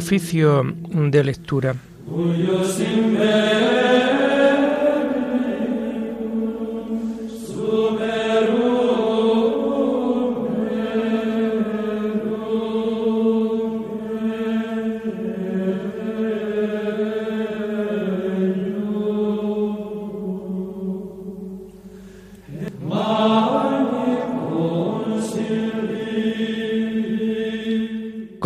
Oficio 0.00 0.64
de 1.10 1.22
lectura. 1.22 1.74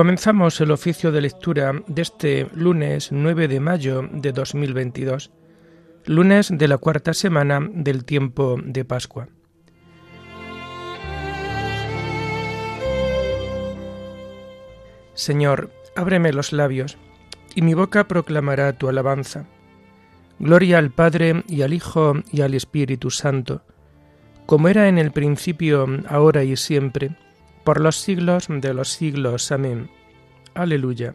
Comenzamos 0.05 0.61
el 0.61 0.71
oficio 0.71 1.13
de 1.13 1.23
lectura 1.23 1.73
de 1.87 2.03
este 2.03 2.47
lunes 2.53 3.11
9 3.11 3.49
de 3.49 3.59
mayo 3.59 4.07
de 4.13 4.33
2022, 4.33 5.31
lunes 6.05 6.51
de 6.53 6.69
la 6.69 6.77
cuarta 6.77 7.15
semana 7.15 7.67
del 7.73 8.05
tiempo 8.05 8.59
de 8.63 8.85
Pascua. 8.85 9.29
Señor, 15.15 15.71
ábreme 15.97 16.35
los 16.35 16.53
labios, 16.53 16.99
y 17.55 17.63
mi 17.63 17.73
boca 17.73 18.07
proclamará 18.07 18.75
tu 18.75 18.91
alabanza. 18.91 19.47
Gloria 20.39 20.77
al 20.77 20.91
Padre 20.91 21.45
y 21.49 21.63
al 21.63 21.73
Hijo 21.73 22.13
y 22.31 22.43
al 22.43 22.53
Espíritu 22.53 23.11
Santo, 23.11 23.63
como 24.45 24.69
era 24.69 24.87
en 24.87 24.99
el 24.99 25.13
principio, 25.13 25.87
ahora 26.11 26.45
y 26.45 26.57
siempre, 26.57 27.17
por 27.65 27.81
los 27.81 27.97
siglos 27.97 28.47
de 28.49 28.75
los 28.75 28.93
siglos. 28.93 29.51
Amén. 29.51 29.91
Aleluya. 30.55 31.15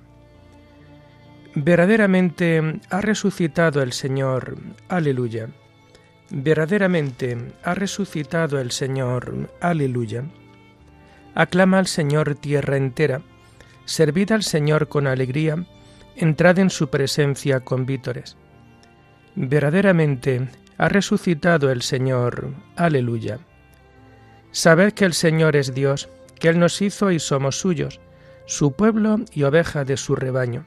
Verdaderamente 1.55 2.79
ha 2.89 3.01
resucitado 3.01 3.81
el 3.81 3.93
Señor. 3.93 4.57
Aleluya. 4.87 5.49
Verdaderamente 6.29 7.37
ha 7.63 7.73
resucitado 7.73 8.59
el 8.59 8.71
Señor. 8.71 9.49
Aleluya. 9.61 10.25
Aclama 11.35 11.79
al 11.79 11.87
Señor 11.87 12.35
tierra 12.35 12.77
entera. 12.77 13.21
Servid 13.85 14.31
al 14.31 14.43
Señor 14.43 14.89
con 14.89 15.07
alegría. 15.07 15.63
Entrad 16.15 16.59
en 16.59 16.69
su 16.69 16.89
presencia 16.89 17.61
con 17.61 17.85
vítores. 17.85 18.37
Verdaderamente 19.35 20.49
ha 20.77 20.89
resucitado 20.89 21.71
el 21.71 21.81
Señor. 21.81 22.53
Aleluya. 22.75 23.39
Sabed 24.51 24.93
que 24.93 25.05
el 25.05 25.13
Señor 25.13 25.55
es 25.55 25.73
Dios 25.73 26.09
que 26.39 26.49
Él 26.49 26.59
nos 26.59 26.81
hizo 26.81 27.11
y 27.11 27.19
somos 27.19 27.59
suyos, 27.59 27.99
su 28.45 28.71
pueblo 28.71 29.17
y 29.31 29.43
oveja 29.43 29.85
de 29.85 29.97
su 29.97 30.15
rebaño. 30.15 30.65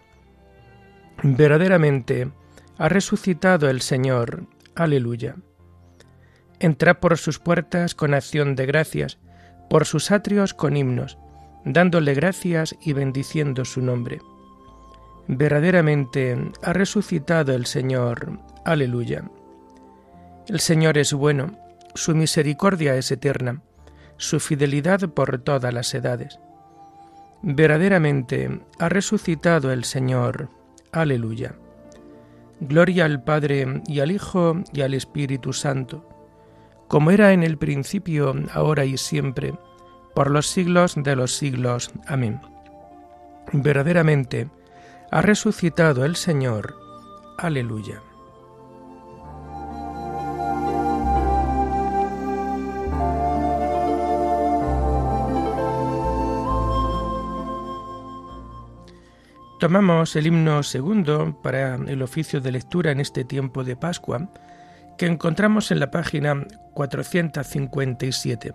Verdaderamente 1.23 2.31
ha 2.79 2.89
resucitado 2.89 3.69
el 3.69 3.81
Señor. 3.81 4.47
Aleluya. 4.75 5.37
Entrad 6.61 6.97
por 6.99 7.19
sus 7.19 7.39
puertas 7.39 7.95
con 7.95 8.15
acción 8.15 8.55
de 8.55 8.67
gracias, 8.67 9.19
por 9.69 9.85
sus 9.85 10.11
atrios 10.11 10.55
con 10.55 10.77
himnos, 10.77 11.19
dándole 11.65 12.15
gracias 12.15 12.77
y 12.81 12.93
bendiciendo 12.93 13.65
su 13.65 13.83
nombre. 13.83 14.21
Verdaderamente 15.27 16.37
ha 16.63 16.73
resucitado 16.73 17.55
el 17.55 17.67
Señor. 17.67 18.39
Aleluya. 18.65 19.25
El 20.49 20.61
Señor 20.61 20.99
es 20.99 21.13
bueno, 21.13 21.59
su 21.95 22.15
misericordia 22.15 22.97
es 22.97 23.11
eterna 23.11 23.63
su 24.17 24.41
fidelidad 24.41 25.01
por 25.11 25.39
todas 25.39 25.73
las 25.73 25.93
edades. 25.95 26.39
Verdaderamente 27.43 28.61
ha 28.79 28.89
resucitado 28.89 29.73
el 29.73 29.85
Señor. 29.85 30.49
Aleluya. 30.93 31.55
Gloria 32.61 33.07
al 33.07 33.25
Padre 33.25 33.83
y 33.87 33.99
al 34.01 34.13
Hijo 34.13 34.63
y 34.73 34.83
al 34.83 34.95
Espíritu 34.95 35.53
Santo, 35.53 36.09
como 36.87 37.11
era 37.11 37.33
en 37.33 37.43
el 37.43 37.59
principio, 37.59 38.35
ahora 38.53 38.85
y 38.85 38.97
siempre, 38.97 39.55
por 40.15 40.31
los 40.31 40.47
siglos 40.47 40.95
de 40.97 41.17
los 41.17 41.35
siglos. 41.35 41.91
Amén. 42.07 42.41
Verdaderamente 43.53 44.49
ha 45.11 45.23
resucitado 45.23 46.05
el 46.05 46.15
Señor. 46.15 46.77
Aleluya. 47.39 48.01
Tomamos 59.63 60.17
el 60.17 60.27
himno 60.27 60.65
segundo 60.65 61.41
para 61.41 61.77
el 61.77 62.03
oficio 62.03 62.41
de 62.41 62.51
lectura 62.51 62.91
en 62.91 62.99
este 62.99 63.23
tiempo 63.23 63.63
de 63.63 63.77
Pascua, 63.77 64.29
que 64.99 65.07
encontramos 65.07 65.71
en 65.71 65.79
la 65.79 65.89
página 65.93 66.35
457. 66.75 68.55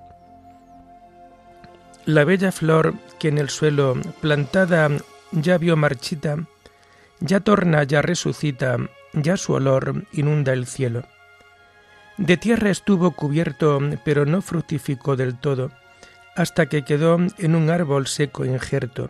La 2.04 2.26
bella 2.26 2.52
flor 2.52 2.94
que 3.20 3.30
en 3.30 3.38
el 3.38 3.48
suelo 3.48 3.96
plantada 4.20 4.90
ya 5.32 5.58
vio 5.58 5.78
marchita, 5.78 6.40
ya 7.22 7.40
torna, 7.40 7.86
ya 7.86 8.02
resucita, 8.02 8.76
ya 9.14 9.38
su 9.38 9.54
olor 9.54 10.04
inunda 10.12 10.52
el 10.52 10.66
cielo. 10.66 11.04
De 12.18 12.36
tierra 12.36 12.70
estuvo 12.70 13.12
cubierto, 13.12 13.80
pero 14.04 14.26
no 14.26 14.42
fructificó 14.42 15.16
del 15.16 15.40
todo, 15.40 15.72
hasta 16.36 16.66
que 16.66 16.84
quedó 16.84 17.18
en 17.38 17.56
un 17.56 17.70
árbol 17.70 18.08
seco 18.08 18.44
injerto 18.44 19.10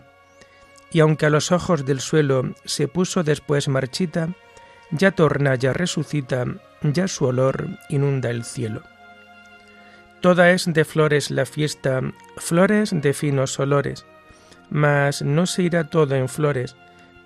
y 0.92 1.00
aunque 1.02 1.26
a 1.26 1.30
los 1.30 1.52
ojos 1.52 1.86
del 1.86 2.00
suelo 2.00 2.54
se 2.66 2.88
puso 2.88 3.24
después 3.24 3.68
marchita, 3.68 4.30
ya 4.92 5.12
torna, 5.12 5.56
ya 5.56 5.74
resucita, 5.74 6.46
ya 6.82 7.08
su 7.08 7.26
olor 7.26 7.68
inunda 7.90 8.30
el 8.30 8.44
cielo. 8.44 8.84
Toda 10.22 10.52
es 10.52 10.66
de 10.66 10.86
flores 10.86 11.30
la 11.30 11.46
fiesta, 11.46 12.02
flores 12.38 12.92
de 12.94 13.14
finos 13.14 13.60
olores, 13.60 14.06
mas 14.70 15.22
no 15.22 15.46
se 15.46 15.64
irá 15.64 15.90
todo 15.90 16.16
en 16.16 16.30
flores, 16.30 16.76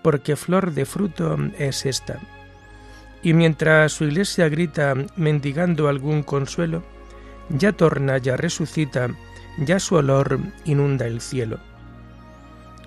porque 0.01 0.35
flor 0.35 0.73
de 0.73 0.85
fruto 0.85 1.38
es 1.57 1.85
esta. 1.85 2.19
Y 3.23 3.33
mientras 3.33 3.93
su 3.93 4.05
iglesia 4.05 4.49
grita 4.49 4.95
mendigando 5.16 5.88
algún 5.88 6.23
consuelo, 6.23 6.83
ya 7.49 7.72
torna, 7.72 8.17
ya 8.17 8.35
resucita, 8.35 9.09
ya 9.59 9.79
su 9.79 9.95
olor 9.95 10.39
inunda 10.66 11.05
el 11.05 11.22
cielo 11.22 11.59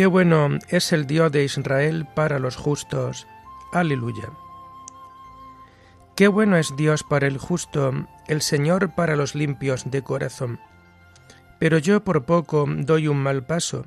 Qué 0.00 0.06
bueno 0.06 0.58
es 0.70 0.94
el 0.94 1.06
Dios 1.06 1.30
de 1.30 1.44
Israel 1.44 2.06
para 2.14 2.38
los 2.38 2.56
justos. 2.56 3.26
Aleluya. 3.70 4.30
Qué 6.16 6.26
bueno 6.26 6.56
es 6.56 6.74
Dios 6.74 7.02
para 7.02 7.26
el 7.26 7.36
justo, 7.36 7.92
el 8.26 8.40
Señor 8.40 8.94
para 8.94 9.14
los 9.14 9.34
limpios 9.34 9.90
de 9.90 10.00
corazón. 10.00 10.58
Pero 11.58 11.76
yo 11.76 12.02
por 12.02 12.24
poco 12.24 12.64
doy 12.66 13.08
un 13.08 13.18
mal 13.18 13.44
paso, 13.44 13.84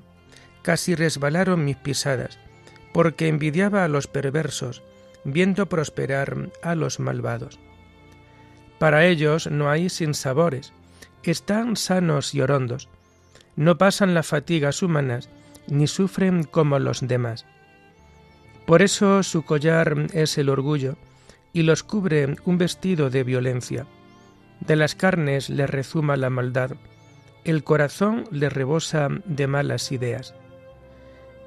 casi 0.62 0.94
resbalaron 0.94 1.65
mis 1.65 1.77
pisadas, 1.77 2.38
porque 2.94 3.27
envidiaba 3.27 3.83
a 3.83 3.88
los 3.88 4.06
perversos, 4.06 4.83
viendo 5.24 5.65
prosperar 5.65 6.51
a 6.62 6.75
los 6.75 7.00
malvados. 7.00 7.57
Para 8.77 9.07
ellos 9.07 9.50
no 9.50 9.71
hay 9.71 9.89
sinsabores, 9.89 10.74
están 11.24 11.75
sanos 11.75 12.36
y 12.36 12.42
orondos, 12.42 12.88
no 13.56 13.80
pasan 13.80 14.13
las 14.13 14.27
fatigas 14.27 14.83
humanas, 14.83 15.27
ni 15.68 15.88
sufren 15.88 16.44
como 16.44 16.80
los 16.80 17.07
demás. 17.07 17.45
Por 18.65 18.81
eso 18.81 19.24
su 19.24 19.44
collar 19.44 20.07
es 20.13 20.38
el 20.38 20.50
orgullo, 20.50 20.95
y 21.51 21.63
los 21.63 21.83
cubre 21.83 22.36
un 22.45 22.57
vestido 22.57 23.10
de 23.10 23.24
violencia. 23.24 23.86
De 24.60 24.75
las 24.75 24.95
carnes 24.95 25.50
le 25.50 25.68
rezuma 25.68 26.18
la 26.18 26.30
maldad, 26.30 26.71
el 27.44 27.63
corazón 27.63 28.24
le 28.31 28.50
rebosa 28.50 29.10
de 29.25 29.48
malas 29.48 29.92
ideas. 29.92 30.33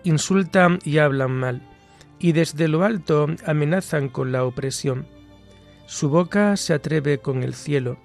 Insultan 0.05 0.79
y 0.85 0.99
hablan 0.99 1.33
mal, 1.33 1.63
y 2.19 2.33
desde 2.33 2.69
lo 2.69 2.85
alto 2.85 3.27
amenazan 3.47 4.09
con 4.09 4.31
la 4.31 4.45
opresión. 4.45 5.07
Su 5.87 6.09
boca 6.09 6.57
se 6.57 6.75
atreve 6.75 7.19
con 7.19 7.43
el 7.43 7.55
cielo, 7.55 7.99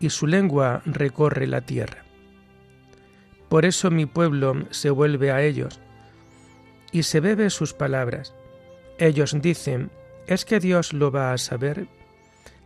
y 0.00 0.10
su 0.10 0.26
lengua 0.26 0.82
recorre 0.84 1.46
la 1.46 1.60
tierra. 1.60 2.07
Por 3.48 3.64
eso 3.64 3.90
mi 3.90 4.06
pueblo 4.06 4.66
se 4.70 4.90
vuelve 4.90 5.30
a 5.30 5.42
ellos, 5.42 5.80
y 6.92 7.02
se 7.04 7.20
bebe 7.20 7.50
sus 7.50 7.74
palabras. 7.74 8.34
Ellos 8.98 9.36
dicen, 9.40 9.90
¿es 10.26 10.44
que 10.44 10.60
Dios 10.60 10.92
lo 10.92 11.10
va 11.10 11.32
a 11.32 11.38
saber? 11.38 11.86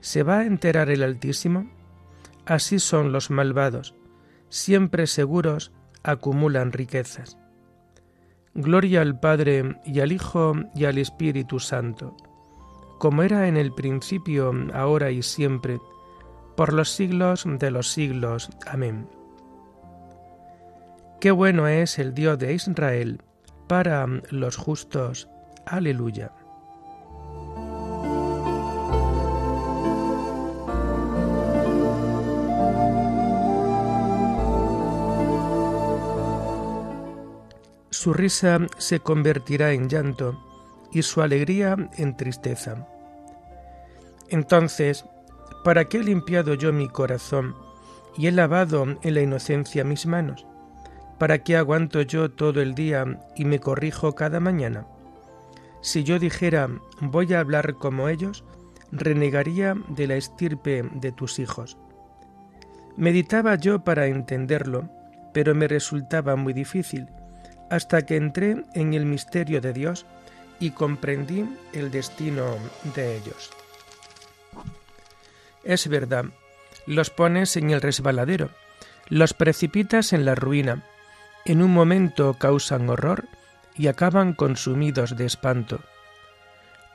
¿Se 0.00 0.22
va 0.22 0.40
a 0.40 0.46
enterar 0.46 0.90
el 0.90 1.02
Altísimo? 1.02 1.70
Así 2.44 2.78
son 2.78 3.12
los 3.12 3.30
malvados, 3.30 3.94
siempre 4.48 5.06
seguros 5.06 5.72
acumulan 6.02 6.72
riquezas. 6.72 7.38
Gloria 8.54 9.00
al 9.00 9.18
Padre 9.18 9.76
y 9.86 10.00
al 10.00 10.12
Hijo 10.12 10.54
y 10.74 10.84
al 10.84 10.98
Espíritu 10.98 11.60
Santo, 11.60 12.16
como 12.98 13.22
era 13.22 13.48
en 13.48 13.56
el 13.56 13.72
principio, 13.72 14.52
ahora 14.74 15.10
y 15.10 15.22
siempre, 15.22 15.78
por 16.56 16.72
los 16.72 16.90
siglos 16.90 17.44
de 17.46 17.70
los 17.70 17.92
siglos. 17.92 18.50
Amén. 18.66 19.21
Qué 21.22 21.30
bueno 21.30 21.68
es 21.68 22.00
el 22.00 22.14
Dios 22.14 22.36
de 22.40 22.52
Israel 22.52 23.22
para 23.68 24.08
los 24.30 24.56
justos. 24.56 25.28
Aleluya. 25.64 26.32
Su 37.90 38.12
risa 38.12 38.58
se 38.78 38.98
convertirá 38.98 39.70
en 39.70 39.88
llanto 39.88 40.36
y 40.90 41.02
su 41.02 41.22
alegría 41.22 41.76
en 41.98 42.16
tristeza. 42.16 42.88
Entonces, 44.28 45.04
¿para 45.62 45.84
qué 45.84 45.98
he 45.98 46.02
limpiado 46.02 46.54
yo 46.54 46.72
mi 46.72 46.88
corazón 46.88 47.54
y 48.18 48.26
he 48.26 48.32
lavado 48.32 48.82
en 49.02 49.14
la 49.14 49.20
inocencia 49.20 49.84
mis 49.84 50.04
manos? 50.04 50.48
¿Para 51.22 51.44
qué 51.44 51.56
aguanto 51.56 52.02
yo 52.02 52.32
todo 52.32 52.60
el 52.60 52.74
día 52.74 53.04
y 53.36 53.44
me 53.44 53.60
corrijo 53.60 54.16
cada 54.16 54.40
mañana? 54.40 54.88
Si 55.80 56.02
yo 56.02 56.18
dijera 56.18 56.68
voy 57.00 57.32
a 57.32 57.38
hablar 57.38 57.74
como 57.74 58.08
ellos, 58.08 58.42
renegaría 58.90 59.76
de 59.86 60.08
la 60.08 60.16
estirpe 60.16 60.82
de 60.82 61.12
tus 61.12 61.38
hijos. 61.38 61.78
Meditaba 62.96 63.54
yo 63.54 63.84
para 63.84 64.08
entenderlo, 64.08 64.90
pero 65.32 65.54
me 65.54 65.68
resultaba 65.68 66.34
muy 66.34 66.54
difícil, 66.54 67.06
hasta 67.70 68.04
que 68.04 68.16
entré 68.16 68.64
en 68.74 68.92
el 68.92 69.06
misterio 69.06 69.60
de 69.60 69.72
Dios 69.72 70.06
y 70.58 70.72
comprendí 70.72 71.48
el 71.72 71.92
destino 71.92 72.56
de 72.96 73.18
ellos. 73.18 73.52
Es 75.62 75.86
verdad, 75.86 76.24
los 76.84 77.10
pones 77.10 77.56
en 77.56 77.70
el 77.70 77.80
resbaladero, 77.80 78.50
los 79.08 79.34
precipitas 79.34 80.12
en 80.12 80.24
la 80.24 80.34
ruina, 80.34 80.82
en 81.44 81.62
un 81.62 81.72
momento 81.72 82.34
causan 82.34 82.88
horror 82.88 83.26
y 83.74 83.88
acaban 83.88 84.32
consumidos 84.32 85.16
de 85.16 85.26
espanto. 85.26 85.80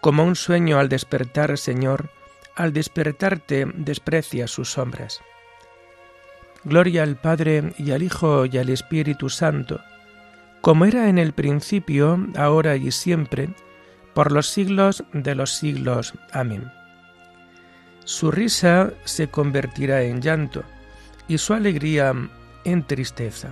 Como 0.02 0.24
un 0.24 0.36
sueño 0.36 0.80
al 0.80 0.90
despertar, 0.90 1.58
Señor, 1.58 2.10
al 2.56 2.74
despertarte 2.74 3.66
desprecia 3.76 4.48
sus 4.48 4.72
sombras. 4.72 5.22
Gloria 6.64 7.04
al 7.04 7.16
Padre 7.16 7.74
y 7.78 7.92
al 7.92 8.04
Hijo 8.04 8.46
y 8.46 8.58
al 8.58 8.70
Espíritu 8.70 9.30
Santo, 9.30 9.80
como 10.62 10.86
era 10.86 11.08
en 11.08 11.18
el 11.18 11.34
principio, 11.34 12.20
ahora 12.36 12.76
y 12.76 12.92
siempre, 12.92 13.50
por 14.14 14.32
los 14.32 14.50
siglos 14.50 15.04
de 15.14 15.36
los 15.36 15.52
siglos. 15.54 16.14
Amén. 16.32 16.72
Su 18.04 18.32
risa 18.32 18.92
se 19.04 19.28
convertirá 19.28 20.04
en 20.04 20.22
llanto 20.22 20.64
y 21.28 21.38
su 21.38 21.54
alegría 21.54 22.14
en 22.64 22.84
tristeza. 22.84 23.52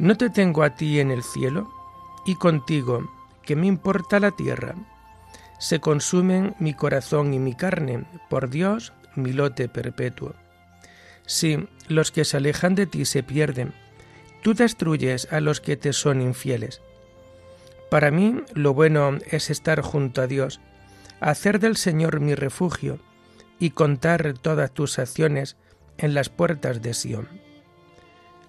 ¿No 0.00 0.16
te 0.16 0.30
tengo 0.30 0.62
a 0.62 0.76
ti 0.76 0.98
en 0.98 1.10
el 1.10 1.22
cielo? 1.22 1.70
Y 2.24 2.36
contigo, 2.36 3.06
¿qué 3.42 3.54
me 3.54 3.66
importa 3.66 4.18
la 4.18 4.30
tierra? 4.30 4.74
Se 5.58 5.78
consumen 5.78 6.54
mi 6.58 6.72
corazón 6.72 7.34
y 7.34 7.38
mi 7.38 7.54
carne, 7.54 8.06
por 8.30 8.48
Dios, 8.48 8.94
mi 9.14 9.34
lote 9.34 9.68
perpetuo. 9.68 10.32
Si 11.26 11.68
los 11.88 12.12
que 12.12 12.24
se 12.24 12.38
alejan 12.38 12.74
de 12.74 12.86
ti 12.86 13.04
se 13.04 13.22
pierden, 13.22 13.74
tú 14.42 14.54
destruyes 14.54 15.30
a 15.30 15.40
los 15.40 15.60
que 15.60 15.76
te 15.76 15.92
son 15.92 16.22
infieles. 16.22 16.80
Para 17.90 18.10
mí 18.10 18.40
lo 18.54 18.72
bueno 18.72 19.18
es 19.30 19.50
estar 19.50 19.82
junto 19.82 20.22
a 20.22 20.26
Dios, 20.26 20.60
hacer 21.20 21.60
del 21.60 21.76
Señor 21.76 22.20
mi 22.20 22.34
refugio 22.34 23.00
y 23.58 23.72
contar 23.72 24.32
todas 24.32 24.72
tus 24.72 24.98
acciones 24.98 25.58
en 25.98 26.14
las 26.14 26.30
puertas 26.30 26.80
de 26.80 26.94
Sión. 26.94 27.49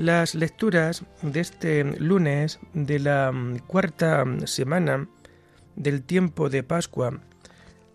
Las 0.00 0.34
lecturas 0.34 1.04
de 1.20 1.40
este 1.40 1.84
lunes 1.84 2.58
de 2.72 2.98
la 3.00 3.32
mm, 3.32 3.58
cuarta 3.66 4.24
semana 4.46 5.06
del 5.76 6.02
tiempo 6.02 6.48
de 6.48 6.62
Pascua 6.62 7.20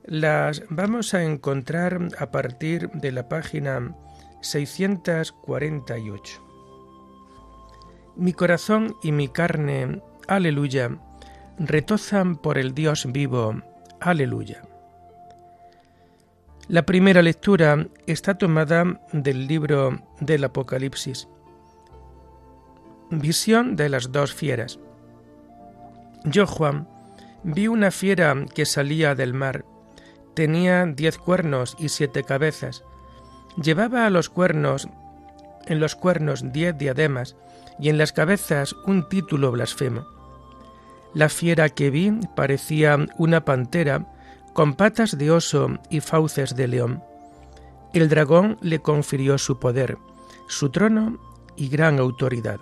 las 0.04 0.62
vamos 0.70 1.16
a 1.16 1.24
encontrar 1.24 2.10
a 2.20 2.30
partir 2.30 2.92
de 2.92 3.12
la 3.12 3.28
página 3.28 3.96
648. 4.42 6.46
Mi 8.18 8.34
corazón 8.34 8.96
y 9.02 9.12
mi 9.12 9.28
carne, 9.28 10.04
aleluya, 10.28 11.00
retozan 11.58 12.36
por 12.36 12.60
el 12.60 12.76
Dios 12.76 13.12
vivo, 13.12 13.64
aleluya. 14.00 14.62
La 16.68 16.86
primera 16.86 17.24
lectura 17.24 17.88
está 18.06 18.38
tomada 18.38 19.02
del 19.12 19.48
libro 19.48 20.04
del 20.20 20.44
Apocalipsis. 20.44 21.28
Visión 23.12 23.76
de 23.76 23.90
las 23.90 24.12
dos 24.12 24.34
fieras. 24.34 24.80
Yo, 26.24 26.48
Juan, 26.48 26.88
vi 27.44 27.68
una 27.68 27.92
fiera 27.92 28.36
que 28.54 28.66
salía 28.66 29.14
del 29.14 29.34
mar. 29.34 29.64
Tenía 30.34 30.86
diez 30.86 31.20
cuernos 31.20 31.76
y 31.78 31.90
siete 31.90 32.24
cabezas. 32.24 32.84
Llevaba 33.62 34.08
a 34.08 34.10
los 34.10 34.30
cuernos, 34.30 34.90
en 35.68 35.80
los 35.80 35.96
cuernos 35.96 36.52
diez 36.52 36.76
diademas 36.78 37.36
y 37.80 37.90
en 37.90 38.00
las 38.00 38.12
cabezas 38.12 38.74
un 38.88 39.08
título 39.08 39.52
blasfemo. 39.52 40.06
La 41.14 41.30
fiera 41.30 41.70
que 41.70 41.92
vi 41.92 42.12
parecía 42.36 42.98
una 43.18 43.46
pantera 43.46 44.12
con 44.54 44.74
patas 44.74 45.18
de 45.18 45.30
oso 45.30 45.78
y 45.92 46.00
fauces 46.00 46.56
de 46.56 46.68
león. 46.68 47.04
El 47.94 48.10
dragón 48.10 48.58
le 48.62 48.80
confirió 48.80 49.38
su 49.38 49.60
poder, 49.60 49.98
su 50.48 50.72
trono 50.72 51.20
y 51.56 51.70
gran 51.70 52.00
autoridad. 52.00 52.60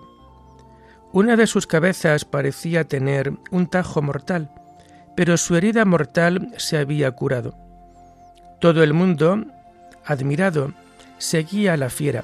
Una 1.13 1.35
de 1.35 1.45
sus 1.45 1.67
cabezas 1.67 2.25
parecía 2.25 2.85
tener 2.85 3.33
un 3.51 3.67
tajo 3.67 4.01
mortal, 4.01 4.49
pero 5.15 5.37
su 5.37 5.55
herida 5.55 5.85
mortal 5.85 6.51
se 6.57 6.75
había 6.75 7.11
curado. 7.11 7.55
Todo 8.59 8.81
el 8.81 8.93
mundo, 8.93 9.45
admirado, 10.03 10.73
seguía 11.19 11.73
a 11.73 11.77
la 11.77 11.91
fiera. 11.91 12.23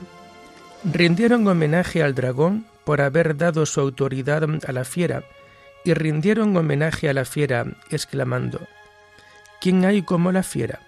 Rindieron 0.83 1.47
homenaje 1.47 2.01
al 2.01 2.15
dragón 2.15 2.65
por 2.83 3.01
haber 3.01 3.37
dado 3.37 3.67
su 3.67 3.79
autoridad 3.79 4.43
a 4.67 4.71
la 4.71 4.83
fiera 4.85 5.23
y 5.85 5.93
rindieron 5.93 6.57
homenaje 6.57 7.09
a 7.09 7.13
la 7.13 7.25
fiera, 7.25 7.67
exclamando, 7.91 8.59
¿Quién 9.61 9.85
hay 9.85 10.01
como 10.01 10.31
la 10.31 10.41
fiera? 10.41 10.79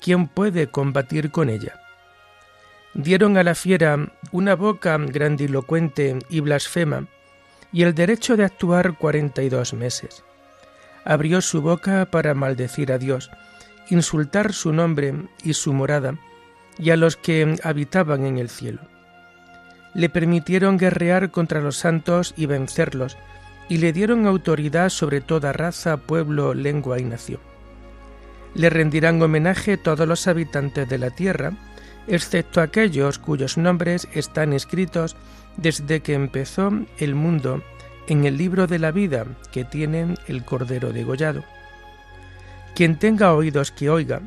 ¿Quién 0.00 0.28
puede 0.28 0.68
combatir 0.68 1.32
con 1.32 1.50
ella? 1.50 1.80
Dieron 2.94 3.36
a 3.36 3.42
la 3.42 3.56
fiera 3.56 4.12
una 4.30 4.54
boca 4.54 4.96
grandilocuente 4.96 6.20
y 6.28 6.38
blasfema, 6.38 7.08
y 7.72 7.82
el 7.82 7.94
derecho 7.94 8.36
de 8.36 8.44
actuar 8.44 8.96
cuarenta 8.98 9.42
y 9.42 9.48
dos 9.48 9.72
meses. 9.74 10.24
Abrió 11.04 11.40
su 11.40 11.62
boca 11.62 12.06
para 12.10 12.34
maldecir 12.34 12.92
a 12.92 12.98
Dios, 12.98 13.30
insultar 13.88 14.52
su 14.52 14.72
nombre 14.72 15.14
y 15.42 15.54
su 15.54 15.72
morada, 15.72 16.16
y 16.78 16.90
a 16.90 16.96
los 16.96 17.16
que 17.16 17.56
habitaban 17.62 18.24
en 18.24 18.38
el 18.38 18.48
cielo. 18.48 18.80
Le 19.94 20.08
permitieron 20.08 20.78
guerrear 20.78 21.30
contra 21.30 21.60
los 21.60 21.76
santos 21.76 22.34
y 22.36 22.46
vencerlos, 22.46 23.16
y 23.68 23.78
le 23.78 23.92
dieron 23.92 24.26
autoridad 24.26 24.88
sobre 24.90 25.20
toda 25.20 25.52
raza, 25.52 25.96
pueblo, 25.96 26.54
lengua 26.54 26.98
y 26.98 27.04
nación. 27.04 27.40
Le 28.54 28.68
rendirán 28.68 29.20
homenaje 29.22 29.76
todos 29.76 30.06
los 30.06 30.26
habitantes 30.26 30.88
de 30.88 30.98
la 30.98 31.10
tierra, 31.10 31.52
excepto 32.06 32.60
aquellos 32.60 33.18
cuyos 33.18 33.56
nombres 33.56 34.08
están 34.12 34.52
escritos 34.52 35.16
desde 35.56 36.00
que 36.00 36.14
empezó 36.14 36.72
el 36.98 37.14
mundo 37.14 37.62
en 38.08 38.24
el 38.24 38.36
libro 38.36 38.66
de 38.66 38.78
la 38.78 38.90
vida 38.90 39.26
que 39.52 39.64
tienen 39.64 40.16
el 40.26 40.44
Cordero 40.44 40.92
degollado. 40.92 41.44
Quien 42.74 42.98
tenga 42.98 43.34
oídos 43.34 43.70
que 43.70 43.90
oiga, 43.90 44.22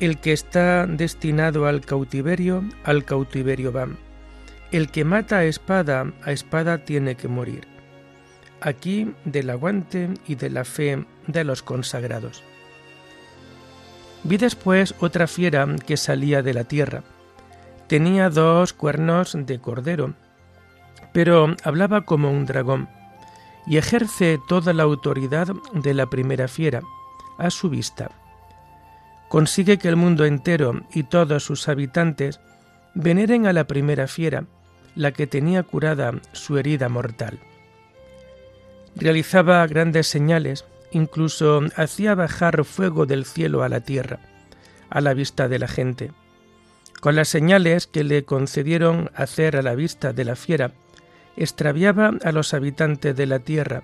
el 0.00 0.18
que 0.18 0.32
está 0.32 0.86
destinado 0.86 1.66
al 1.66 1.82
cautiverio, 1.82 2.64
al 2.82 3.04
cautiverio 3.04 3.72
va. 3.72 3.88
El 4.72 4.90
que 4.90 5.04
mata 5.04 5.38
a 5.38 5.44
espada, 5.44 6.12
a 6.22 6.32
espada 6.32 6.78
tiene 6.78 7.14
que 7.14 7.28
morir. 7.28 7.68
Aquí 8.60 9.14
del 9.24 9.50
aguante 9.50 10.08
y 10.26 10.34
de 10.34 10.50
la 10.50 10.64
fe 10.64 11.04
de 11.26 11.44
los 11.44 11.62
consagrados. 11.62 12.42
Vi 14.24 14.36
después 14.38 14.94
otra 15.00 15.26
fiera 15.26 15.66
que 15.86 15.96
salía 15.96 16.42
de 16.42 16.54
la 16.54 16.64
tierra. 16.64 17.02
Tenía 17.92 18.30
dos 18.30 18.72
cuernos 18.72 19.36
de 19.38 19.58
cordero, 19.58 20.14
pero 21.12 21.54
hablaba 21.62 22.06
como 22.06 22.30
un 22.30 22.46
dragón, 22.46 22.88
y 23.66 23.76
ejerce 23.76 24.40
toda 24.48 24.72
la 24.72 24.84
autoridad 24.84 25.48
de 25.74 25.92
la 25.92 26.06
primera 26.06 26.48
fiera, 26.48 26.80
a 27.36 27.50
su 27.50 27.68
vista. 27.68 28.10
Consigue 29.28 29.76
que 29.76 29.88
el 29.88 29.96
mundo 29.96 30.24
entero 30.24 30.80
y 30.94 31.02
todos 31.02 31.44
sus 31.44 31.68
habitantes 31.68 32.40
veneren 32.94 33.46
a 33.46 33.52
la 33.52 33.66
primera 33.66 34.06
fiera, 34.06 34.46
la 34.94 35.12
que 35.12 35.26
tenía 35.26 35.62
curada 35.62 36.14
su 36.32 36.56
herida 36.56 36.88
mortal. 36.88 37.40
Realizaba 38.96 39.66
grandes 39.66 40.06
señales, 40.06 40.64
incluso 40.92 41.60
hacía 41.76 42.14
bajar 42.14 42.64
fuego 42.64 43.04
del 43.04 43.26
cielo 43.26 43.62
a 43.62 43.68
la 43.68 43.80
tierra, 43.80 44.18
a 44.88 45.02
la 45.02 45.12
vista 45.12 45.46
de 45.46 45.58
la 45.58 45.68
gente. 45.68 46.10
Con 47.02 47.16
las 47.16 47.26
señales 47.26 47.88
que 47.88 48.04
le 48.04 48.24
concedieron 48.24 49.10
hacer 49.16 49.56
a 49.56 49.62
la 49.62 49.74
vista 49.74 50.12
de 50.12 50.24
la 50.24 50.36
fiera, 50.36 50.70
extraviaba 51.36 52.12
a 52.22 52.30
los 52.30 52.54
habitantes 52.54 53.16
de 53.16 53.26
la 53.26 53.40
tierra, 53.40 53.82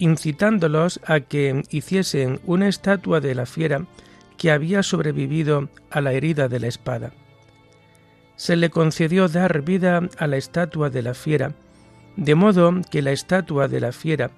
incitándolos 0.00 0.98
a 1.06 1.20
que 1.20 1.62
hiciesen 1.70 2.40
una 2.46 2.66
estatua 2.66 3.20
de 3.20 3.36
la 3.36 3.46
fiera 3.46 3.86
que 4.36 4.50
había 4.50 4.82
sobrevivido 4.82 5.68
a 5.90 6.00
la 6.00 6.12
herida 6.12 6.48
de 6.48 6.58
la 6.58 6.66
espada. 6.66 7.12
Se 8.34 8.56
le 8.56 8.68
concedió 8.68 9.28
dar 9.28 9.62
vida 9.62 10.00
a 10.18 10.26
la 10.26 10.36
estatua 10.36 10.90
de 10.90 11.02
la 11.02 11.14
fiera, 11.14 11.54
de 12.16 12.34
modo 12.34 12.72
que 12.90 13.00
la 13.00 13.12
estatua 13.12 13.68
de 13.68 13.78
la 13.78 13.92
fiera 13.92 14.32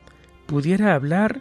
pudiera 0.45 0.95
hablar 0.95 1.41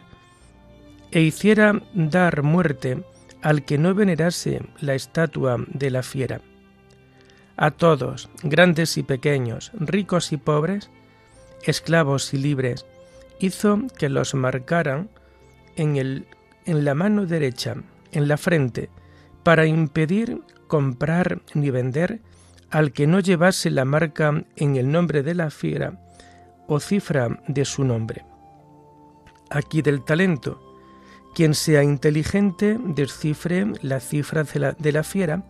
e 1.11 1.19
hiciera 1.19 1.81
dar 1.93 2.43
muerte 2.43 3.03
al 3.41 3.65
que 3.65 3.77
no 3.77 3.93
venerase 3.93 4.61
la 4.79 4.95
estatua 4.95 5.57
de 5.67 5.91
la 5.91 6.01
fiera. 6.01 6.39
A 7.61 7.69
todos, 7.69 8.27
grandes 8.41 8.97
y 8.97 9.03
pequeños, 9.03 9.69
ricos 9.75 10.31
y 10.31 10.37
pobres, 10.37 10.89
esclavos 11.61 12.33
y 12.33 12.39
libres, 12.39 12.87
hizo 13.39 13.81
que 13.99 14.09
los 14.09 14.33
marcaran 14.33 15.11
en, 15.75 15.95
el, 15.95 16.25
en 16.65 16.83
la 16.85 16.95
mano 16.95 17.27
derecha, 17.27 17.75
en 18.13 18.27
la 18.27 18.37
frente, 18.37 18.89
para 19.43 19.67
impedir 19.67 20.41
comprar 20.65 21.43
ni 21.53 21.69
vender 21.69 22.21
al 22.71 22.93
que 22.93 23.05
no 23.05 23.19
llevase 23.19 23.69
la 23.69 23.85
marca 23.85 24.43
en 24.55 24.75
el 24.75 24.91
nombre 24.91 25.21
de 25.21 25.35
la 25.35 25.51
fiera 25.51 26.01
o 26.67 26.79
cifra 26.79 27.43
de 27.47 27.63
su 27.63 27.83
nombre. 27.83 28.25
Aquí 29.51 29.83
del 29.83 30.03
talento. 30.03 30.59
Quien 31.35 31.53
sea 31.53 31.83
inteligente 31.83 32.79
descifre 32.83 33.71
la 33.83 33.99
cifra 33.99 34.45
de 34.45 34.59
la, 34.59 34.71
de 34.71 34.91
la 34.91 35.03
fiera, 35.03 35.43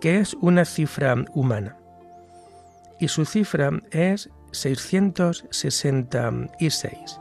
que 0.00 0.18
es 0.18 0.34
una 0.34 0.64
cifra 0.64 1.16
humana. 1.34 1.76
Y 3.00 3.08
su 3.08 3.24
cifra 3.24 3.70
es 3.90 4.30
666. 4.52 7.20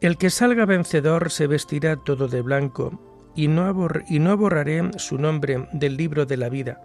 El 0.00 0.16
que 0.16 0.30
salga 0.30 0.64
vencedor 0.64 1.30
se 1.30 1.46
vestirá 1.46 1.96
todo 1.96 2.26
de 2.26 2.40
blanco, 2.40 2.98
y 3.34 3.48
no, 3.48 3.70
y 4.08 4.18
no 4.18 4.36
borraré 4.36 4.90
su 4.96 5.18
nombre 5.18 5.68
del 5.72 5.98
libro 5.98 6.24
de 6.24 6.38
la 6.38 6.48
vida, 6.48 6.80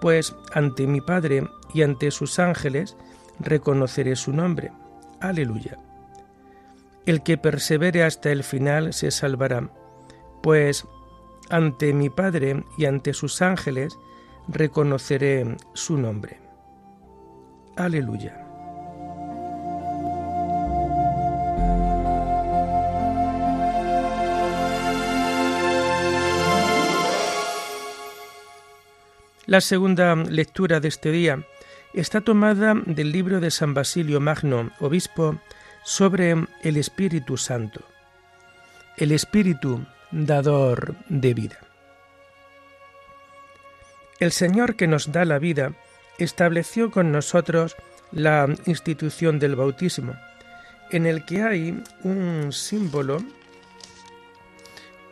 pues 0.00 0.34
ante 0.52 0.86
mi 0.86 1.00
Padre 1.00 1.48
y 1.72 1.82
ante 1.82 2.10
sus 2.10 2.38
ángeles 2.38 2.96
reconoceré 3.38 4.16
su 4.16 4.32
nombre. 4.32 4.72
Aleluya. 5.20 5.78
El 7.06 7.22
que 7.22 7.36
persevere 7.36 8.02
hasta 8.02 8.32
el 8.32 8.44
final 8.44 8.92
se 8.92 9.10
salvará, 9.10 9.70
pues 10.42 10.86
ante 11.50 11.92
mi 11.92 12.10
Padre 12.10 12.64
y 12.78 12.86
ante 12.86 13.12
sus 13.12 13.42
ángeles 13.42 13.96
reconoceré 14.48 15.56
su 15.74 15.98
nombre. 15.98 16.40
Aleluya. 17.76 18.40
La 29.46 29.60
segunda 29.60 30.16
lectura 30.16 30.80
de 30.80 30.88
este 30.88 31.10
día 31.10 31.46
está 31.94 32.20
tomada 32.20 32.74
del 32.86 33.12
libro 33.12 33.40
de 33.40 33.50
San 33.50 33.72
Basilio 33.72 34.20
Magno, 34.20 34.72
obispo 34.80 35.40
sobre 35.84 36.34
el 36.62 36.76
Espíritu 36.76 37.36
Santo, 37.36 37.80
el 38.96 39.12
Espíritu 39.12 39.86
dador 40.10 40.96
de 41.08 41.34
vida. 41.34 41.58
El 44.18 44.32
Señor 44.32 44.74
que 44.76 44.88
nos 44.88 45.12
da 45.12 45.24
la 45.24 45.38
vida 45.38 45.72
estableció 46.18 46.90
con 46.90 47.12
nosotros 47.12 47.76
la 48.10 48.48
institución 48.66 49.38
del 49.38 49.56
bautismo, 49.56 50.14
en 50.90 51.06
el 51.06 51.24
que 51.24 51.42
hay 51.42 51.82
un 52.02 52.52
símbolo 52.52 53.18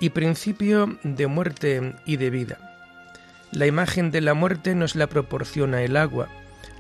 y 0.01 0.11
principio 0.11 0.99
de 1.05 1.27
muerte 1.29 1.95
y 2.07 2.17
de 2.17 2.31
vida. 2.31 2.59
La 3.53 3.67
imagen 3.67 4.11
de 4.11 4.21
la 4.21 4.35
muerte 4.35 4.75
nos 4.75 4.97
la 4.97 5.07
proporciona 5.07 5.83
el 5.83 5.97
agua, 5.97 6.29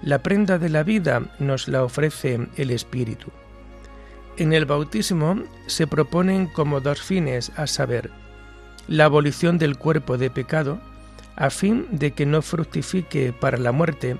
la 0.02 0.22
prenda 0.22 0.58
de 0.58 0.68
la 0.68 0.82
vida 0.82 1.22
nos 1.38 1.68
la 1.68 1.84
ofrece 1.84 2.48
el 2.56 2.70
Espíritu. 2.70 3.30
En 4.36 4.52
el 4.52 4.64
bautismo 4.64 5.42
se 5.66 5.86
proponen 5.86 6.46
como 6.46 6.80
dos 6.80 7.00
fines, 7.02 7.52
a 7.56 7.66
saber, 7.66 8.10
la 8.88 9.04
abolición 9.04 9.58
del 9.58 9.76
cuerpo 9.76 10.18
de 10.18 10.30
pecado, 10.30 10.80
a 11.36 11.50
fin 11.50 11.86
de 11.90 12.12
que 12.12 12.26
no 12.26 12.42
fructifique 12.42 13.32
para 13.32 13.58
la 13.58 13.72
muerte, 13.72 14.16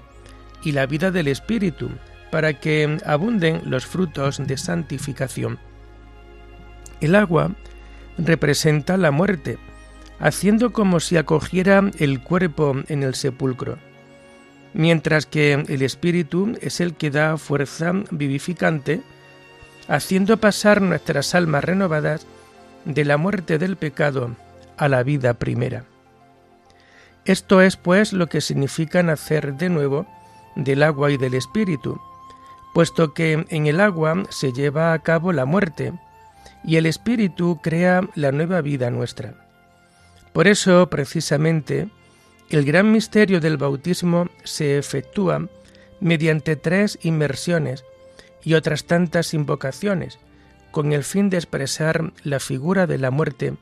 y 0.62 0.72
la 0.72 0.86
vida 0.86 1.10
del 1.10 1.28
Espíritu, 1.28 1.90
para 2.30 2.60
que 2.60 2.98
abunden 3.04 3.62
los 3.64 3.84
frutos 3.84 4.38
de 4.46 4.56
santificación. 4.56 5.58
El 7.00 7.16
agua 7.16 7.50
representa 8.16 8.96
la 8.96 9.10
muerte, 9.10 9.58
haciendo 10.20 10.72
como 10.72 11.00
si 11.00 11.16
acogiera 11.16 11.82
el 11.98 12.22
cuerpo 12.22 12.76
en 12.86 13.02
el 13.02 13.14
sepulcro, 13.14 13.78
mientras 14.74 15.26
que 15.26 15.52
el 15.52 15.82
Espíritu 15.82 16.56
es 16.60 16.80
el 16.80 16.94
que 16.94 17.10
da 17.10 17.36
fuerza 17.36 17.92
vivificante, 18.10 19.02
haciendo 19.88 20.36
pasar 20.38 20.80
nuestras 20.80 21.34
almas 21.34 21.64
renovadas 21.64 22.26
de 22.84 23.04
la 23.04 23.16
muerte 23.16 23.58
del 23.58 23.76
pecado 23.76 24.34
a 24.76 24.88
la 24.88 25.02
vida 25.02 25.34
primera. 25.34 25.84
Esto 27.24 27.60
es 27.60 27.76
pues 27.76 28.12
lo 28.12 28.26
que 28.26 28.40
significa 28.40 29.02
nacer 29.02 29.54
de 29.54 29.68
nuevo 29.68 30.06
del 30.56 30.82
agua 30.82 31.10
y 31.10 31.16
del 31.16 31.34
espíritu, 31.34 32.00
puesto 32.74 33.14
que 33.14 33.44
en 33.48 33.66
el 33.66 33.80
agua 33.80 34.24
se 34.30 34.52
lleva 34.52 34.92
a 34.92 34.98
cabo 34.98 35.32
la 35.32 35.44
muerte 35.44 35.92
y 36.64 36.76
el 36.76 36.86
espíritu 36.86 37.60
crea 37.62 38.08
la 38.14 38.32
nueva 38.32 38.60
vida 38.60 38.90
nuestra. 38.90 39.34
Por 40.32 40.48
eso, 40.48 40.88
precisamente, 40.88 41.88
el 42.52 42.66
gran 42.66 42.92
misterio 42.92 43.40
del 43.40 43.56
bautismo 43.56 44.28
se 44.44 44.76
efectúa 44.76 45.48
mediante 46.00 46.54
tres 46.54 46.98
inmersiones 47.02 47.84
y 48.44 48.54
otras 48.54 48.84
tantas 48.84 49.32
invocaciones, 49.32 50.18
con 50.70 50.92
el 50.92 51.02
fin 51.02 51.30
de 51.30 51.38
expresar 51.38 52.12
la 52.24 52.40
figura 52.40 52.86
de 52.86 52.98
la 52.98 53.10
muerte 53.10 53.54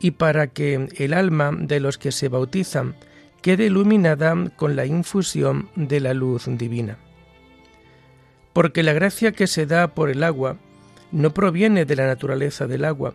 y 0.00 0.12
para 0.12 0.46
que 0.46 0.88
el 0.96 1.12
alma 1.12 1.50
de 1.52 1.78
los 1.80 1.98
que 1.98 2.10
se 2.10 2.28
bautizan 2.28 2.94
quede 3.42 3.66
iluminada 3.66 4.34
con 4.56 4.76
la 4.76 4.86
infusión 4.86 5.68
de 5.76 6.00
la 6.00 6.14
luz 6.14 6.44
divina. 6.46 6.96
Porque 8.54 8.82
la 8.82 8.94
gracia 8.94 9.32
que 9.32 9.46
se 9.46 9.66
da 9.66 9.88
por 9.88 10.08
el 10.08 10.24
agua 10.24 10.56
no 11.10 11.34
proviene 11.34 11.84
de 11.84 11.96
la 11.96 12.06
naturaleza 12.06 12.66
del 12.66 12.86
agua, 12.86 13.14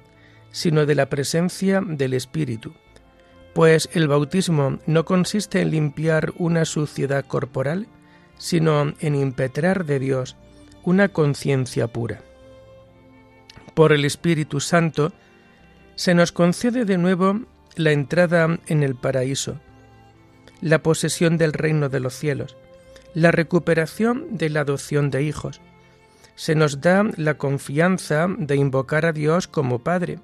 sino 0.51 0.85
de 0.85 0.93
la 0.93 1.09
presencia 1.09 1.81
del 1.83 2.13
Espíritu, 2.13 2.73
pues 3.57 3.89
el 3.93 4.07
bautismo 4.07 4.77
no 4.85 5.03
consiste 5.03 5.61
en 5.61 5.71
limpiar 5.71 6.31
una 6.37 6.63
suciedad 6.63 7.25
corporal, 7.25 7.87
sino 8.37 8.93
en 8.99 9.15
impetrar 9.15 9.87
de 9.87 9.97
Dios 9.97 10.37
una 10.83 11.07
conciencia 11.09 11.87
pura. 11.87 12.21
Por 13.73 13.93
el 13.93 14.05
Espíritu 14.05 14.59
Santo 14.59 15.11
se 15.95 16.13
nos 16.13 16.31
concede 16.31 16.85
de 16.85 16.99
nuevo 16.99 17.47
la 17.75 17.93
entrada 17.93 18.59
en 18.67 18.83
el 18.83 18.93
paraíso, 18.93 19.59
la 20.61 20.83
posesión 20.83 21.39
del 21.39 21.53
reino 21.53 21.89
de 21.89 21.99
los 21.99 22.13
cielos, 22.13 22.55
la 23.15 23.31
recuperación 23.31 24.37
de 24.37 24.51
la 24.51 24.59
adopción 24.59 25.09
de 25.09 25.23
hijos. 25.23 25.61
Se 26.35 26.53
nos 26.53 26.79
da 26.79 27.03
la 27.15 27.39
confianza 27.39 28.27
de 28.37 28.55
invocar 28.55 29.07
a 29.07 29.13
Dios 29.13 29.47
como 29.47 29.79
Padre, 29.79 30.19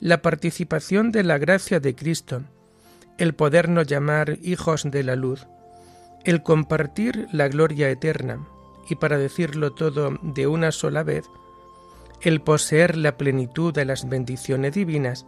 la 0.00 0.22
participación 0.22 1.12
de 1.12 1.24
la 1.24 1.36
gracia 1.36 1.78
de 1.78 1.94
Cristo, 1.94 2.44
el 3.18 3.34
podernos 3.34 3.86
llamar 3.86 4.38
hijos 4.42 4.84
de 4.90 5.02
la 5.02 5.16
luz, 5.16 5.46
el 6.24 6.42
compartir 6.42 7.28
la 7.32 7.48
gloria 7.48 7.90
eterna, 7.90 8.46
y 8.88 8.96
para 8.96 9.18
decirlo 9.18 9.72
todo 9.72 10.18
de 10.22 10.46
una 10.46 10.72
sola 10.72 11.02
vez, 11.02 11.24
el 12.22 12.40
poseer 12.40 12.96
la 12.96 13.16
plenitud 13.16 13.72
de 13.72 13.84
las 13.84 14.08
bendiciones 14.08 14.74
divinas, 14.74 15.26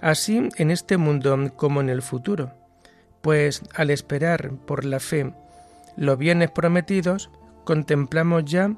así 0.00 0.48
en 0.56 0.70
este 0.70 0.96
mundo 0.96 1.36
como 1.56 1.80
en 1.80 1.88
el 1.88 2.02
futuro, 2.02 2.52
pues 3.22 3.62
al 3.74 3.90
esperar 3.90 4.52
por 4.66 4.84
la 4.84 5.00
fe 5.00 5.32
los 5.96 6.18
bienes 6.18 6.50
prometidos, 6.50 7.30
contemplamos 7.64 8.44
ya 8.44 8.74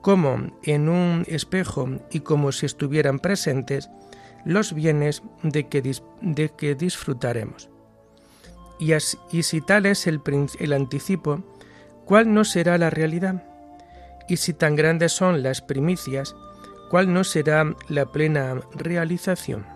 como 0.00 0.52
en 0.62 0.88
un 0.88 1.24
espejo 1.26 1.88
y 2.10 2.20
como 2.20 2.52
si 2.52 2.66
estuvieran 2.66 3.18
presentes 3.18 3.90
los 4.44 4.72
bienes 4.72 5.22
de 5.42 5.68
que, 5.68 5.82
de 6.20 6.48
que 6.50 6.74
disfrutaremos. 6.74 7.70
Y, 8.78 9.42
si 9.42 9.60
tal 9.60 9.86
es 9.86 10.06
el, 10.06 10.20
el 10.58 10.72
anticipo, 10.72 11.42
¿cuál 12.04 12.32
no 12.34 12.44
será 12.44 12.76
la 12.78 12.90
realidad? 12.90 13.44
Y 14.28 14.36
si 14.36 14.52
tan 14.54 14.74
grandes 14.74 15.12
son 15.12 15.42
las 15.42 15.60
primicias, 15.60 16.34
¿cuál 16.90 17.12
no 17.12 17.24
será 17.24 17.74
la 17.88 18.06
plena 18.06 18.60
realización? 18.74 19.66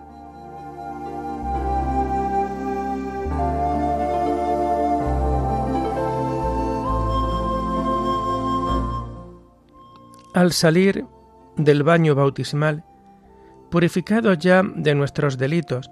Al 10.34 10.52
salir 10.52 11.04
del 11.56 11.82
baño 11.82 12.14
bautismal, 12.14 12.84
purificados 13.70 14.38
ya 14.38 14.62
de 14.62 14.94
nuestros 14.94 15.36
delitos, 15.36 15.90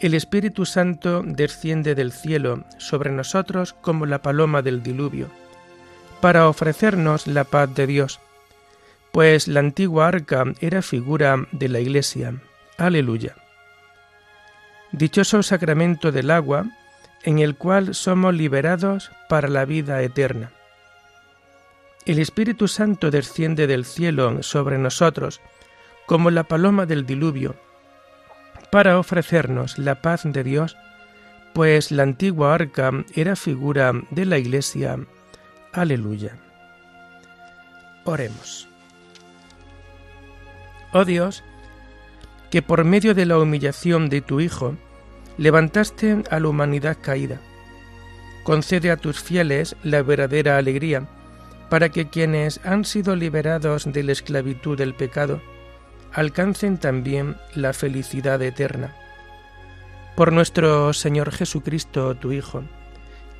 el 0.00 0.14
Espíritu 0.14 0.66
Santo 0.66 1.22
desciende 1.24 1.94
del 1.94 2.12
cielo 2.12 2.64
sobre 2.78 3.10
nosotros 3.10 3.72
como 3.72 4.06
la 4.06 4.20
paloma 4.20 4.62
del 4.62 4.82
diluvio, 4.82 5.28
para 6.20 6.48
ofrecernos 6.48 7.26
la 7.26 7.44
paz 7.44 7.74
de 7.74 7.86
Dios, 7.86 8.20
pues 9.12 9.46
la 9.48 9.60
antigua 9.60 10.08
arca 10.08 10.44
era 10.60 10.82
figura 10.82 11.46
de 11.52 11.68
la 11.68 11.80
Iglesia. 11.80 12.34
Aleluya. 12.78 13.36
Dichoso 14.90 15.42
sacramento 15.42 16.12
del 16.12 16.30
agua, 16.30 16.66
en 17.22 17.38
el 17.38 17.56
cual 17.56 17.94
somos 17.94 18.34
liberados 18.34 19.10
para 19.28 19.48
la 19.48 19.64
vida 19.64 20.02
eterna. 20.02 20.50
El 22.04 22.18
Espíritu 22.18 22.66
Santo 22.66 23.10
desciende 23.10 23.66
del 23.66 23.84
cielo 23.84 24.42
sobre 24.42 24.78
nosotros 24.78 25.40
como 26.06 26.30
la 26.30 26.44
paloma 26.44 26.84
del 26.84 27.06
diluvio, 27.06 27.54
para 28.72 28.98
ofrecernos 28.98 29.76
la 29.76 30.00
paz 30.00 30.22
de 30.24 30.42
Dios, 30.42 30.78
pues 31.52 31.90
la 31.90 32.04
antigua 32.04 32.54
arca 32.54 32.90
era 33.14 33.36
figura 33.36 33.92
de 34.10 34.24
la 34.24 34.38
Iglesia. 34.38 34.98
Aleluya. 35.74 36.38
Oremos. 38.04 38.66
Oh 40.94 41.04
Dios, 41.04 41.44
que 42.50 42.62
por 42.62 42.84
medio 42.84 43.12
de 43.14 43.26
la 43.26 43.38
humillación 43.38 44.08
de 44.08 44.22
tu 44.22 44.40
Hijo 44.40 44.74
levantaste 45.36 46.22
a 46.30 46.40
la 46.40 46.48
humanidad 46.48 46.96
caída, 46.98 47.42
concede 48.42 48.90
a 48.90 48.96
tus 48.96 49.20
fieles 49.20 49.76
la 49.82 50.02
verdadera 50.02 50.56
alegría, 50.56 51.06
para 51.68 51.90
que 51.90 52.08
quienes 52.08 52.58
han 52.64 52.86
sido 52.86 53.16
liberados 53.16 53.92
de 53.92 54.02
la 54.02 54.12
esclavitud 54.12 54.78
del 54.78 54.94
pecado 54.94 55.42
alcancen 56.12 56.78
también 56.78 57.36
la 57.54 57.72
felicidad 57.72 58.40
eterna. 58.42 58.94
Por 60.16 60.32
nuestro 60.32 60.92
Señor 60.92 61.32
Jesucristo, 61.32 62.14
tu 62.14 62.32
Hijo, 62.32 62.64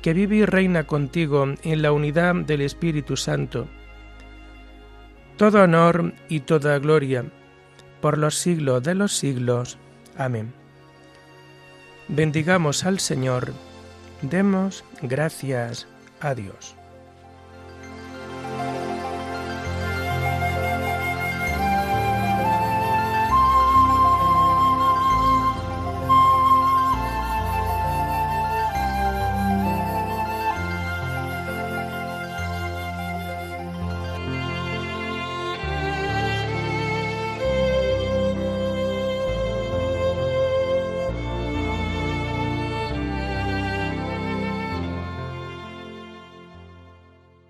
que 0.01 0.13
vive 0.13 0.37
y 0.37 0.45
reina 0.45 0.85
contigo 0.85 1.45
en 1.63 1.81
la 1.81 1.91
unidad 1.91 2.35
del 2.35 2.61
Espíritu 2.61 3.15
Santo, 3.15 3.67
todo 5.37 5.63
honor 5.63 6.13
y 6.29 6.41
toda 6.41 6.77
gloria 6.79 7.25
por 8.01 8.17
los 8.17 8.35
siglos 8.35 8.83
de 8.83 8.95
los 8.95 9.15
siglos. 9.15 9.77
Amén. 10.17 10.53
Bendigamos 12.07 12.85
al 12.85 12.99
Señor, 12.99 13.53
demos 14.21 14.83
gracias 15.01 15.87
a 16.19 16.35
Dios. 16.35 16.75